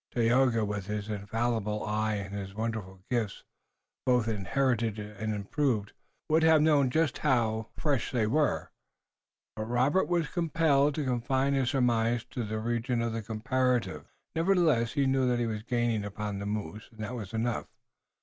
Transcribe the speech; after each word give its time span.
Tayoga, 0.09 0.65
with 0.65 0.87
his 0.87 1.09
infallible 1.09 1.83
eye 1.85 2.15
and 2.15 2.33
his 2.33 2.55
wonderful 2.55 3.03
gifts, 3.07 3.43
both 4.03 4.27
inherited 4.27 4.97
and 4.97 5.31
improved, 5.31 5.93
would 6.27 6.41
have 6.41 6.59
known 6.59 6.89
just 6.89 7.19
how 7.19 7.67
fresh 7.77 8.09
they 8.09 8.25
were, 8.25 8.71
but 9.55 9.65
Robert 9.65 10.07
was 10.07 10.27
compelled 10.27 10.95
to 10.95 11.03
confine 11.05 11.53
his 11.53 11.69
surmise 11.69 12.25
to 12.31 12.43
the 12.43 12.57
region 12.57 12.99
of 12.99 13.13
the 13.13 13.21
comparative. 13.21 14.11
Nevertheless, 14.35 14.93
he 14.93 15.05
knew 15.05 15.27
that 15.27 15.37
he 15.37 15.45
was 15.45 15.61
gaining 15.61 16.03
upon 16.03 16.39
the 16.39 16.47
moose 16.47 16.89
and 16.91 17.03
that 17.03 17.13
was 17.13 17.31
enough. 17.31 17.67